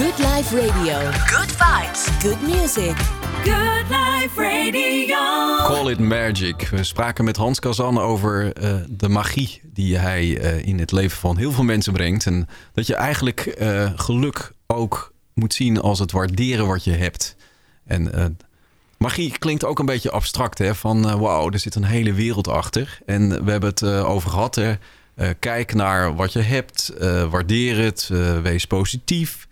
Good 0.00 0.18
Life 0.18 0.56
Radio. 0.56 1.10
Good 1.10 1.52
vibes. 1.52 2.22
Good 2.22 2.40
music. 2.42 2.96
Good 3.44 3.88
Life 3.88 4.36
Radio. 4.36 5.16
Call 5.56 5.90
it 5.90 5.98
magic. 5.98 6.68
We 6.68 6.84
spraken 6.84 7.24
met 7.24 7.36
Hans 7.36 7.58
Kazan 7.58 7.98
over 7.98 8.62
uh, 8.62 8.74
de 8.88 9.08
magie 9.08 9.60
die 9.72 9.96
hij 9.96 10.24
uh, 10.24 10.66
in 10.66 10.78
het 10.78 10.92
leven 10.92 11.18
van 11.18 11.36
heel 11.36 11.52
veel 11.52 11.64
mensen 11.64 11.92
brengt. 11.92 12.26
En 12.26 12.48
dat 12.72 12.86
je 12.86 12.94
eigenlijk 12.94 13.56
uh, 13.60 13.90
geluk 13.96 14.52
ook 14.66 15.12
moet 15.34 15.54
zien 15.54 15.80
als 15.80 15.98
het 15.98 16.12
waarderen 16.12 16.66
wat 16.66 16.84
je 16.84 16.92
hebt. 16.92 17.36
En 17.84 18.38
magie 18.96 19.38
klinkt 19.38 19.64
ook 19.64 19.78
een 19.78 19.86
beetje 19.86 20.10
abstract, 20.10 20.58
hè? 20.58 20.74
Van 20.74 21.18
wauw, 21.18 21.50
er 21.50 21.58
zit 21.58 21.74
een 21.74 21.84
hele 21.84 22.12
wereld 22.12 22.48
achter. 22.48 22.98
En 23.06 23.44
we 23.44 23.50
hebben 23.50 23.70
het 23.70 23.82
over 23.84 24.30
gehad. 24.30 24.54
Hè? 24.54 24.74
kijk 25.38 25.74
naar 25.74 26.14
wat 26.14 26.32
je 26.32 26.40
hebt, 26.40 26.92
waardeer 27.30 27.78
het, 27.78 28.10
wees 28.42 28.64
positief. 28.64 29.48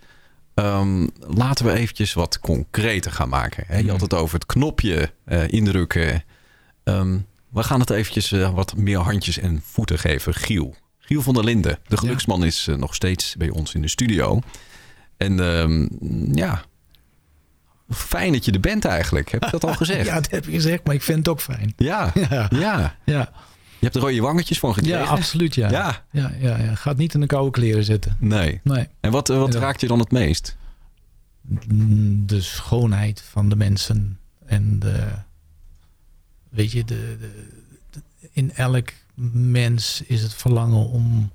Um, 0.58 1.10
laten 1.18 1.64
we 1.64 1.72
eventjes 1.72 2.12
wat 2.12 2.40
concreter 2.40 3.12
gaan 3.12 3.28
maken. 3.28 3.64
Hè? 3.66 3.76
Je 3.76 3.88
had 3.88 3.94
mhm. 3.94 4.02
het 4.02 4.14
over 4.14 4.34
het 4.34 4.46
knopje 4.46 5.10
uh, 5.26 5.48
indrukken. 5.48 6.24
Um, 6.84 7.26
we 7.48 7.62
gaan 7.62 7.80
het 7.80 7.90
eventjes 7.90 8.32
uh, 8.32 8.50
wat 8.50 8.76
meer 8.76 8.98
handjes 8.98 9.38
en 9.38 9.62
voeten 9.64 9.98
geven. 9.98 10.34
Giel. 10.34 10.74
Giel 10.98 11.22
van 11.22 11.34
der 11.34 11.44
Linden. 11.44 11.78
De 11.86 11.96
geluksman 11.96 12.44
is 12.44 12.66
uh, 12.66 12.76
nog 12.76 12.94
steeds 12.94 13.34
bij 13.36 13.50
ons 13.50 13.74
in 13.74 13.82
de 13.82 13.88
studio. 13.88 14.40
En 15.16 15.38
um, 15.38 15.88
ja, 16.34 16.64
fijn 17.90 18.32
dat 18.32 18.44
je 18.44 18.52
er 18.52 18.60
bent 18.60 18.84
eigenlijk. 18.84 19.30
Heb 19.30 19.44
je 19.44 19.50
dat 19.50 19.64
al 19.64 19.74
gezegd? 19.84 20.06
ja, 20.06 20.14
dat 20.14 20.30
heb 20.30 20.44
je 20.44 20.50
gezegd, 20.50 20.84
maar 20.84 20.94
ik 20.94 21.02
vind 21.02 21.18
het 21.18 21.28
ook 21.28 21.40
fijn. 21.40 21.72
Ja, 21.76 22.12
ja. 22.30 22.46
ja. 22.50 22.96
ja. 23.04 23.32
Je 23.78 23.84
hebt 23.84 23.96
er 23.96 24.02
rode 24.02 24.20
wangetjes 24.20 24.58
van 24.58 24.74
gekregen. 24.74 24.98
Ja, 24.98 25.04
absoluut. 25.06 25.54
Ja. 25.54 25.70
Ja. 25.70 26.04
Ja, 26.10 26.32
ja, 26.40 26.56
ja. 26.56 26.74
Gaat 26.74 26.96
niet 26.96 27.14
in 27.14 27.20
de 27.20 27.26
koude 27.26 27.50
kleren 27.50 27.84
zitten. 27.84 28.16
Nee. 28.20 28.60
nee. 28.62 28.86
En 29.00 29.10
wat, 29.10 29.28
wat 29.28 29.54
raakt 29.54 29.80
je 29.80 29.86
dan 29.86 29.98
het 29.98 30.10
meest? 30.10 30.56
De 32.26 32.40
schoonheid 32.40 33.22
van 33.22 33.48
de 33.48 33.56
mensen. 33.56 34.18
En 34.46 34.78
de, 34.78 35.08
weet 36.48 36.72
je, 36.72 36.84
de, 36.84 37.16
de, 37.20 38.02
in 38.32 38.52
elk 38.54 38.88
mens 39.32 40.02
is 40.06 40.22
het 40.22 40.34
verlangen 40.34 40.88
om 40.88 41.30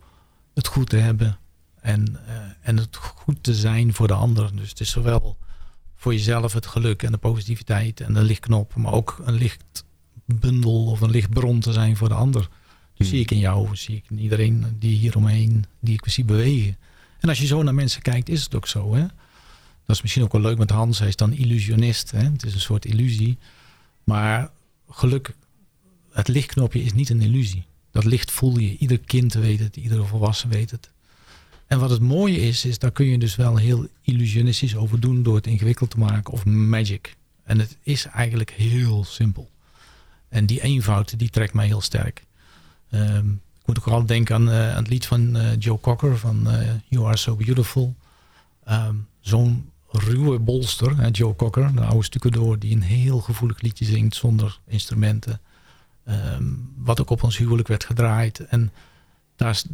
het 0.53 0.67
goed 0.67 0.89
te 0.89 0.97
hebben. 0.97 1.37
En, 1.81 2.17
uh, 2.27 2.35
en 2.61 2.77
het 2.77 2.95
goed 2.95 3.43
te 3.43 3.53
zijn 3.53 3.93
voor 3.93 4.07
de 4.07 4.13
ander. 4.13 4.55
Dus 4.55 4.69
het 4.69 4.79
is 4.79 4.89
zowel 4.89 5.37
voor 5.95 6.13
jezelf 6.13 6.53
het 6.53 6.65
geluk 6.65 7.03
en 7.03 7.11
de 7.11 7.17
positiviteit 7.17 8.01
en 8.01 8.13
de 8.13 8.21
lichtknop. 8.21 8.75
Maar 8.75 8.93
ook 8.93 9.21
een 9.25 9.33
licht 9.33 9.85
bundel 10.25 10.85
of 10.85 11.01
een 11.01 11.09
lichtbron 11.09 11.59
te 11.59 11.73
zijn 11.73 11.97
voor 11.97 12.09
de 12.09 12.13
ander. 12.13 12.49
Dus 12.93 13.09
zie 13.09 13.19
ik 13.19 13.31
in 13.31 13.39
jou, 13.39 13.75
zie 13.75 13.95
ik 13.95 14.05
in 14.09 14.19
iedereen 14.19 14.75
die 14.79 14.97
hier 14.97 15.15
omheen, 15.15 15.65
die 15.79 15.93
ik 15.93 16.09
zie 16.09 16.25
bewegen. 16.25 16.77
En 17.19 17.29
als 17.29 17.39
je 17.39 17.45
zo 17.45 17.63
naar 17.63 17.73
mensen 17.73 18.01
kijkt, 18.01 18.29
is 18.29 18.43
het 18.43 18.55
ook 18.55 18.67
zo. 18.67 18.95
Hè? 18.95 19.05
Dat 19.85 19.95
is 19.95 20.01
misschien 20.01 20.23
ook 20.23 20.31
wel 20.31 20.41
leuk 20.41 20.57
met 20.57 20.69
Hans. 20.69 20.99
Hij 20.99 21.07
is 21.07 21.15
dan 21.15 21.33
illusionist. 21.33 22.11
Hè? 22.11 22.23
Het 22.23 22.45
is 22.45 22.53
een 22.53 22.59
soort 22.59 22.85
illusie. 22.85 23.37
Maar 24.03 24.51
geluk, 24.89 25.33
het 26.11 26.27
lichtknopje 26.27 26.83
is 26.83 26.93
niet 26.93 27.09
een 27.09 27.21
illusie. 27.21 27.65
Dat 27.91 28.03
licht 28.03 28.31
voel 28.31 28.57
je. 28.57 28.77
Ieder 28.77 28.99
kind 28.99 29.33
weet 29.33 29.59
het. 29.59 29.75
Iedere 29.75 30.03
volwassen 30.03 30.49
weet 30.49 30.71
het. 30.71 30.89
En 31.67 31.79
wat 31.79 31.89
het 31.89 32.01
mooie 32.01 32.41
is, 32.41 32.65
is 32.65 32.79
daar 32.79 32.91
kun 32.91 33.05
je 33.05 33.17
dus 33.17 33.35
wel 33.35 33.55
heel 33.55 33.87
illusionistisch 34.01 34.75
over 34.75 34.99
doen 34.99 35.23
door 35.23 35.35
het 35.35 35.47
ingewikkeld 35.47 35.89
te 35.89 35.99
maken 35.99 36.33
of 36.33 36.45
magic. 36.45 37.15
En 37.43 37.59
het 37.59 37.77
is 37.83 38.05
eigenlijk 38.05 38.51
heel 38.51 39.03
simpel. 39.03 39.49
En 40.29 40.45
die 40.45 40.61
eenvoud, 40.61 41.19
die 41.19 41.29
trekt 41.29 41.53
mij 41.53 41.65
heel 41.65 41.81
sterk. 41.81 42.25
Um, 42.91 43.41
ik 43.59 43.67
moet 43.69 43.77
ook 43.77 43.83
vooral 43.83 44.05
denken 44.05 44.35
aan, 44.35 44.49
uh, 44.49 44.69
aan 44.69 44.83
het 44.83 44.89
lied 44.89 45.05
van 45.05 45.37
uh, 45.37 45.55
Joe 45.59 45.79
Cocker 45.79 46.17
van 46.17 46.47
uh, 46.47 46.69
You 46.87 47.05
Are 47.05 47.17
So 47.17 47.35
Beautiful. 47.35 47.95
Um, 48.69 49.07
Zo'n 49.19 49.71
ruwe 49.93 50.39
bolster, 50.39 51.09
Joe 51.09 51.35
Cocker, 51.35 51.75
de 51.75 51.81
oude 51.81 52.03
stukken 52.03 52.31
door, 52.31 52.59
die 52.59 52.75
een 52.75 52.81
heel 52.81 53.19
gevoelig 53.19 53.61
liedje 53.61 53.85
zingt 53.85 54.15
zonder 54.15 54.59
instrumenten. 54.67 55.41
Um, 56.09 56.73
wat 56.77 57.01
ook 57.01 57.09
op 57.09 57.23
ons 57.23 57.37
huwelijk 57.37 57.67
werd 57.67 57.83
gedraaid. 57.83 58.39
En 58.39 58.71
daar 59.35 59.49
is, 59.49 59.65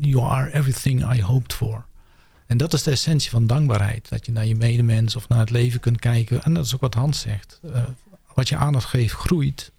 you 0.00 0.24
are 0.24 0.52
everything 0.52 1.14
I 1.14 1.22
hoped 1.22 1.52
for. 1.52 1.84
En 2.46 2.56
dat 2.56 2.72
is 2.72 2.82
de 2.82 2.90
essentie 2.90 3.30
van 3.30 3.46
dankbaarheid. 3.46 4.08
Dat 4.08 4.26
je 4.26 4.32
naar 4.32 4.46
je 4.46 4.54
medemens 4.54 5.16
of 5.16 5.28
naar 5.28 5.38
het 5.38 5.50
leven 5.50 5.80
kunt 5.80 6.00
kijken. 6.00 6.42
En 6.42 6.54
dat 6.54 6.64
is 6.64 6.74
ook 6.74 6.80
wat 6.80 6.94
Hans 6.94 7.20
zegt. 7.20 7.60
Uh, 7.64 7.82
wat 8.34 8.48
je 8.48 8.56
aandacht 8.56 8.88
geeft, 8.88 9.14
groeit. 9.14 9.72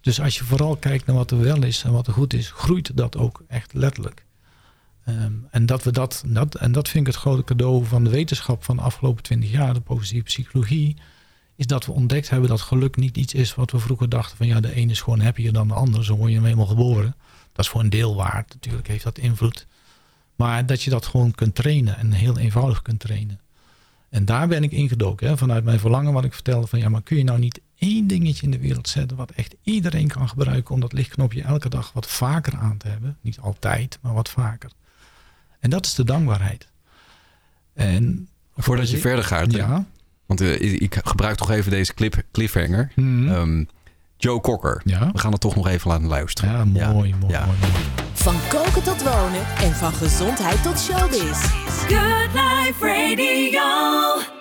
Dus 0.00 0.20
als 0.20 0.38
je 0.38 0.44
vooral 0.44 0.76
kijkt 0.76 1.06
naar 1.06 1.16
wat 1.16 1.30
er 1.30 1.38
wel 1.38 1.62
is 1.62 1.82
en 1.82 1.92
wat 1.92 2.06
er 2.06 2.12
goed 2.12 2.32
is, 2.32 2.50
groeit 2.50 2.96
dat 2.96 3.16
ook 3.16 3.42
echt 3.48 3.74
letterlijk. 3.74 4.24
Um, 5.08 5.46
en, 5.50 5.66
dat 5.66 5.82
we 5.82 5.92
dat, 5.92 6.22
dat, 6.26 6.54
en 6.54 6.72
dat 6.72 6.88
vind 6.88 7.06
ik 7.06 7.12
het 7.12 7.22
grote 7.22 7.44
cadeau 7.44 7.84
van 7.84 8.04
de 8.04 8.10
wetenschap 8.10 8.64
van 8.64 8.76
de 8.76 8.82
afgelopen 8.82 9.22
twintig 9.22 9.50
jaar, 9.50 9.74
de 9.74 9.80
positieve 9.80 10.24
psychologie, 10.24 10.96
is 11.56 11.66
dat 11.66 11.86
we 11.86 11.92
ontdekt 11.92 12.30
hebben 12.30 12.48
dat 12.48 12.60
geluk 12.60 12.96
niet 12.96 13.16
iets 13.16 13.34
is 13.34 13.54
wat 13.54 13.70
we 13.70 13.78
vroeger 13.78 14.08
dachten 14.08 14.36
van 14.36 14.46
ja, 14.46 14.60
de 14.60 14.74
ene 14.74 14.90
is 14.90 15.00
gewoon 15.00 15.20
happier 15.20 15.52
dan 15.52 15.68
de 15.68 15.74
ander, 15.74 16.04
zo 16.04 16.16
word 16.16 16.28
je 16.28 16.34
hem 16.34 16.44
helemaal 16.44 16.66
geboren. 16.66 17.16
Dat 17.52 17.64
is 17.64 17.70
voor 17.70 17.80
een 17.80 17.90
deel 17.90 18.14
waard, 18.16 18.54
natuurlijk 18.54 18.88
heeft 18.88 19.04
dat 19.04 19.18
invloed. 19.18 19.66
Maar 20.36 20.66
dat 20.66 20.82
je 20.82 20.90
dat 20.90 21.06
gewoon 21.06 21.30
kunt 21.30 21.54
trainen 21.54 21.96
en 21.96 22.12
heel 22.12 22.38
eenvoudig 22.38 22.82
kunt 22.82 23.00
trainen. 23.00 23.40
En 24.08 24.24
daar 24.24 24.48
ben 24.48 24.62
ik 24.62 24.72
ingedoken. 24.72 25.28
Hè, 25.28 25.36
vanuit 25.36 25.64
mijn 25.64 25.78
verlangen 25.78 26.12
wat 26.12 26.24
ik 26.24 26.34
vertelde 26.34 26.66
van 26.66 26.78
ja, 26.78 26.88
maar 26.88 27.02
kun 27.02 27.16
je 27.16 27.24
nou 27.24 27.38
niet 27.38 27.60
één 27.78 28.06
dingetje 28.06 28.42
in 28.42 28.50
de 28.50 28.58
wereld 28.58 28.88
zetten 28.88 29.16
wat 29.16 29.30
echt 29.30 29.54
iedereen 29.62 30.08
kan 30.08 30.28
gebruiken 30.28 30.74
om 30.74 30.80
dat 30.80 30.92
lichtknopje 30.92 31.42
elke 31.42 31.68
dag 31.68 31.92
wat 31.92 32.06
vaker 32.06 32.56
aan 32.56 32.76
te 32.76 32.88
hebben. 32.88 33.16
Niet 33.20 33.40
altijd, 33.40 33.98
maar 34.02 34.14
wat 34.14 34.28
vaker. 34.28 34.70
En 35.60 35.70
dat 35.70 35.86
is 35.86 35.94
de 35.94 36.04
dankbaarheid. 36.04 36.68
En 37.74 38.28
voordat 38.56 38.90
je, 38.90 38.98
verder 38.98 39.24
gaat, 39.24 39.52
ja. 39.52 39.84
want 40.26 40.40
uh, 40.40 40.80
ik 40.82 41.00
gebruik 41.04 41.36
toch 41.36 41.50
even 41.50 41.70
deze 41.70 41.94
clip, 41.94 42.22
cliffhanger. 42.32 42.92
Mm 42.94 43.28
um, 43.28 43.68
Joe 44.16 44.40
Cocker. 44.40 44.80
Ja? 44.84 45.10
We 45.12 45.18
gaan 45.18 45.32
het 45.32 45.40
toch 45.40 45.54
nog 45.54 45.68
even 45.68 45.90
laten 45.90 46.06
luisteren. 46.06 46.50
Ja, 46.50 46.64
mooi, 46.64 47.08
ja. 47.08 47.16
mooi, 47.16 47.32
ja. 47.32 47.46
mooi, 47.46 47.58
mooi. 47.60 47.72
Van 48.12 48.34
koken 48.48 48.82
tot 48.82 49.02
wonen 49.02 49.46
en 49.56 49.74
van 49.74 49.92
gezondheid 49.92 50.62
tot 50.62 50.80
showbiz. 50.80 51.38
Good 51.86 52.32
Life 52.32 52.86
Radio. 52.86 54.37